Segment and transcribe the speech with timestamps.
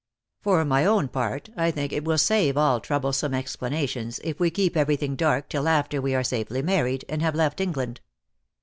[0.41, 4.75] "For my own part I think it will save all troublesome explanations if we keep
[4.75, 8.01] everything dark till after we are safely married, and have left England.